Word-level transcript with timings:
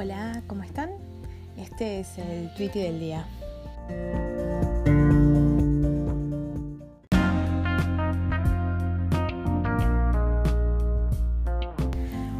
Hola, 0.00 0.44
¿cómo 0.46 0.62
están? 0.62 0.90
Este 1.56 1.98
es 1.98 2.18
el 2.18 2.54
tweet 2.54 2.70
del 2.70 3.00
día. 3.00 3.26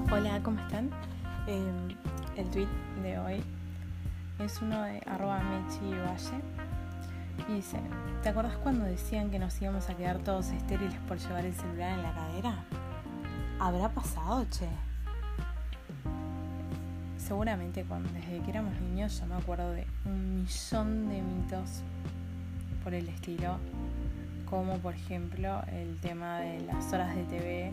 Hola, 0.08 0.40
¿cómo 0.44 0.60
están? 0.60 0.90
Em, 1.48 1.88
el 2.36 2.48
tweet 2.50 2.68
de 3.02 3.18
hoy 3.18 3.42
es 4.38 4.62
uno 4.62 4.80
de 4.84 5.02
arroba 5.06 5.40
mechi 5.40 5.98
valle 5.98 6.40
y 7.48 7.54
dice, 7.54 7.80
¿te 8.22 8.28
acordás 8.28 8.56
cuando 8.58 8.84
decían 8.84 9.32
que 9.32 9.40
nos 9.40 9.60
íbamos 9.60 9.90
a 9.90 9.96
quedar 9.96 10.18
todos 10.18 10.50
estériles 10.50 11.00
por 11.08 11.18
llevar 11.18 11.44
el 11.44 11.54
celular 11.56 11.98
en 11.98 12.04
la 12.04 12.14
cadera? 12.14 12.64
¿Habrá 13.58 13.88
pasado, 13.88 14.46
che? 14.48 14.87
Seguramente 17.28 17.84
cuando 17.84 18.08
desde 18.14 18.40
que 18.40 18.50
éramos 18.50 18.80
niños 18.80 19.20
yo 19.20 19.26
me 19.26 19.34
acuerdo 19.34 19.70
de 19.72 19.86
un 20.06 20.36
millón 20.36 21.10
de 21.10 21.20
mitos 21.20 21.82
por 22.82 22.94
el 22.94 23.06
estilo, 23.06 23.58
como 24.48 24.78
por 24.78 24.94
ejemplo 24.94 25.62
el 25.70 25.98
tema 26.00 26.38
de 26.38 26.60
las 26.60 26.90
horas 26.90 27.14
de 27.14 27.24
TV, 27.24 27.72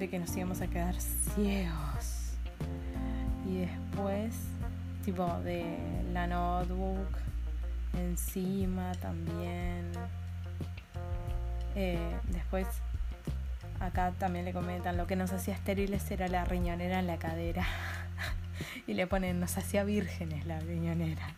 de 0.00 0.10
que 0.10 0.18
nos 0.18 0.36
íbamos 0.36 0.60
a 0.62 0.66
quedar 0.66 0.96
ciegos. 0.96 2.32
Y 3.46 3.58
después, 3.58 4.34
tipo 5.04 5.26
de 5.44 5.64
la 6.12 6.26
notebook, 6.26 7.06
encima 7.96 8.90
también. 9.00 9.92
Eh, 11.76 12.16
después, 12.30 12.66
acá 13.78 14.10
también 14.18 14.44
le 14.44 14.52
comentan, 14.52 14.96
lo 14.96 15.06
que 15.06 15.14
nos 15.14 15.32
hacía 15.32 15.54
estériles 15.54 16.10
era 16.10 16.26
la 16.26 16.44
riñonera 16.44 16.98
en 16.98 17.06
la 17.06 17.16
cadera. 17.16 17.64
y 18.86 18.94
le 18.94 19.06
ponen, 19.06 19.40
nos 19.40 19.56
hacía 19.56 19.84
vírgenes 19.84 20.46
la 20.46 20.60
riñonera. 20.60 21.34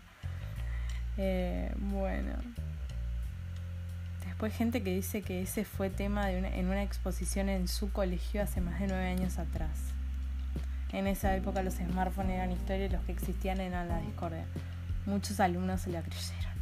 Eh, 1.19 1.73
bueno. 1.77 2.33
Después 4.25 4.55
gente 4.55 4.83
que 4.83 4.95
dice 4.95 5.23
que 5.23 5.43
ese 5.43 5.65
fue 5.65 5.91
tema 5.91 6.27
de 6.27 6.39
en 6.39 6.67
una 6.67 6.83
exposición 6.83 7.49
en 7.49 7.69
su 7.69 7.93
colegio 7.93 8.43
hace 8.43 8.61
más 8.61 8.81
de 8.81 8.89
nueve 8.89 9.07
años 9.09 9.39
atrás. 9.39 9.79
En 10.93 11.07
esa 11.07 11.35
época 11.37 11.63
los 11.63 11.75
smartphones 11.75 12.33
eran 12.33 12.53
historia 12.53 12.87
y 12.87 12.89
los 12.89 13.03
que 13.05 13.13
existían 13.13 13.61
eran 13.61 13.89
la 13.89 13.99
discordia. 14.01 14.45
Muchos 15.07 15.41
alumnos 15.41 15.83
se 15.83 15.91
la 15.91 16.03
creyeron. 16.03 16.53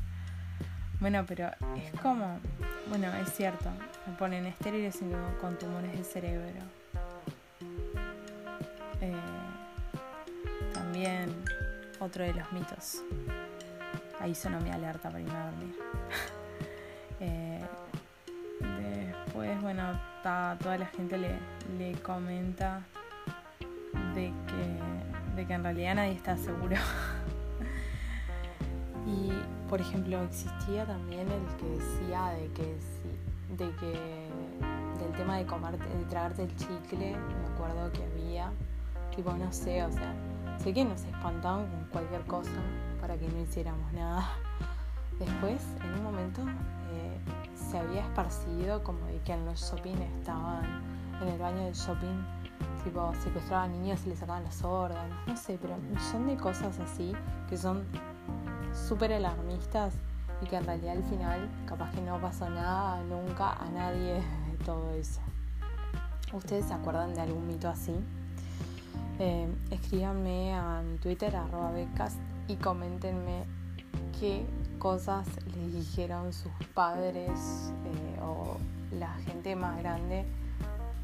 Bueno, 1.00 1.24
pero 1.26 1.50
es 1.76 1.98
como, 2.00 2.38
bueno, 2.88 3.12
es 3.14 3.32
cierto, 3.32 3.70
me 4.06 4.14
ponen 4.16 4.46
estériles 4.46 4.98
con 5.40 5.58
tumores 5.58 5.92
del 5.92 6.04
cerebro. 6.04 6.60
Eh, 9.00 9.16
otro 12.00 12.24
de 12.24 12.34
los 12.34 12.52
mitos. 12.52 13.02
Ahí 14.18 14.34
sonó 14.34 14.60
mi 14.60 14.70
alerta 14.70 15.08
para 15.08 15.20
irme 15.20 15.36
a 15.36 15.50
dormir. 15.50 15.74
Eh, 17.22 17.60
después, 18.78 19.60
bueno, 19.60 20.00
toda 20.22 20.78
la 20.78 20.86
gente 20.86 21.18
le, 21.18 21.92
comenta 22.00 22.80
de 24.14 24.32
que, 24.46 25.36
de 25.36 25.46
que 25.46 25.52
en 25.52 25.62
realidad 25.62 25.96
nadie 25.96 26.12
está 26.12 26.38
seguro. 26.38 26.76
y, 29.06 29.32
por 29.68 29.82
ejemplo, 29.82 30.22
existía 30.22 30.86
también 30.86 31.28
el 31.30 31.56
que 31.58 31.66
decía 31.66 32.30
de 32.30 32.48
que 32.52 32.74
de 33.56 33.70
que 33.76 34.28
del 34.98 35.12
tema 35.16 35.36
de 35.36 35.46
comerte, 35.46 35.84
de 35.84 36.04
tragarte 36.04 36.42
el 36.44 36.56
chicle, 36.56 37.16
me 37.16 37.54
acuerdo 37.54 37.90
que 37.92 38.02
había, 38.04 38.50
tipo, 39.14 39.32
no 39.32 39.52
sé, 39.52 39.82
o 39.84 39.92
sea, 39.92 40.14
Sé 40.62 40.74
que 40.74 40.84
nos 40.84 41.02
espantaban 41.04 41.70
con 41.70 41.84
cualquier 41.86 42.20
cosa 42.26 42.50
para 43.00 43.16
que 43.16 43.26
no 43.28 43.40
hiciéramos 43.40 43.90
nada. 43.94 44.28
Después, 45.18 45.62
en 45.82 45.94
un 45.94 46.02
momento, 46.02 46.42
eh, 46.92 47.18
se 47.54 47.78
había 47.78 48.02
esparcido 48.02 48.84
como 48.84 49.06
de 49.06 49.20
que 49.20 49.32
en 49.32 49.46
los 49.46 49.58
shopping 49.58 49.96
estaban, 50.18 50.82
en 51.22 51.28
el 51.28 51.38
baño 51.38 51.64
del 51.64 51.72
shopping, 51.72 52.22
tipo, 52.84 53.10
secuestraban 53.22 53.72
niños 53.72 54.02
y 54.04 54.10
les 54.10 54.18
sacaban 54.18 54.44
los 54.44 54.62
órganos, 54.62 55.16
no 55.26 55.34
sé, 55.34 55.58
pero 55.60 55.78
millón 55.78 56.26
de 56.26 56.36
cosas 56.36 56.78
así 56.78 57.12
que 57.48 57.56
son 57.56 57.86
súper 58.74 59.14
alarmistas 59.14 59.94
y 60.42 60.46
que 60.46 60.56
en 60.56 60.64
realidad 60.64 60.98
al 60.98 61.04
final 61.04 61.48
capaz 61.64 61.90
que 61.92 62.02
no 62.02 62.20
pasó 62.20 62.50
nada 62.50 63.02
nunca 63.04 63.54
a 63.54 63.64
nadie 63.70 64.14
de 64.14 64.64
todo 64.64 64.92
eso. 64.92 65.22
¿Ustedes 66.34 66.66
se 66.66 66.74
acuerdan 66.74 67.14
de 67.14 67.22
algún 67.22 67.46
mito 67.46 67.66
así? 67.66 67.94
Eh, 69.22 69.46
escríbanme 69.70 70.54
a 70.54 70.80
mi 70.80 70.96
Twitter, 70.96 71.36
arroba 71.36 71.72
becas, 71.72 72.16
y 72.48 72.56
coméntenme 72.56 73.44
qué 74.18 74.46
cosas 74.78 75.26
les 75.54 75.74
dijeron 75.74 76.32
sus 76.32 76.50
padres 76.72 77.70
eh, 77.84 78.20
o 78.22 78.56
la 78.98 79.12
gente 79.26 79.54
más 79.56 79.78
grande 79.78 80.24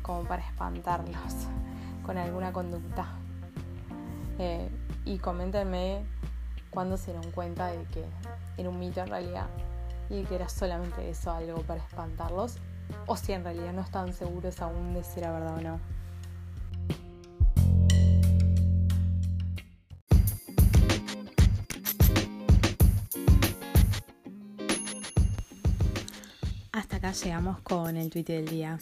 como 0.00 0.24
para 0.24 0.40
espantarlos 0.42 1.46
con 2.06 2.16
alguna 2.16 2.54
conducta. 2.54 3.06
Eh, 4.38 4.66
y 5.04 5.18
coméntenme 5.18 6.02
cuándo 6.70 6.96
se 6.96 7.12
dieron 7.12 7.30
cuenta 7.32 7.66
de 7.66 7.84
que 7.84 8.02
era 8.56 8.70
un 8.70 8.78
mito 8.78 9.02
en 9.02 9.08
realidad 9.08 9.48
y 10.08 10.22
que 10.22 10.36
era 10.36 10.48
solamente 10.48 11.10
eso, 11.10 11.32
algo 11.32 11.60
para 11.64 11.82
espantarlos, 11.82 12.56
o 13.06 13.14
si 13.14 13.34
en 13.34 13.44
realidad 13.44 13.74
no 13.74 13.82
están 13.82 14.14
seguros 14.14 14.62
aún 14.62 14.94
de 14.94 15.04
si 15.04 15.20
era 15.20 15.32
verdad 15.32 15.58
o 15.58 15.60
no. 15.60 15.96
Hasta 26.76 26.96
acá 26.96 27.12
llegamos 27.12 27.58
con 27.60 27.96
el 27.96 28.10
tweet 28.10 28.24
del 28.24 28.48
día. 28.48 28.78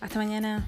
Hasta 0.00 0.18
mañana. 0.18 0.66